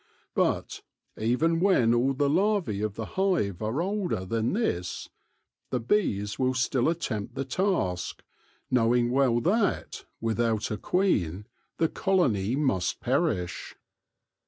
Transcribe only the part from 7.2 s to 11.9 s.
the task, knowing well that, without a queen, the